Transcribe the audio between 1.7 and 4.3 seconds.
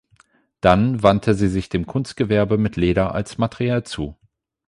Kunstgewerbe mit Leder als Material zu.